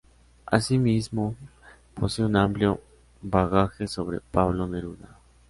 Asimismo, 0.47 1.35
posee 1.93 2.25
un 2.25 2.35
amplio 2.35 2.81
bagaje 3.21 3.85
sobre 3.87 4.19
Pablo 4.19 4.67
Neruda. 4.67 5.19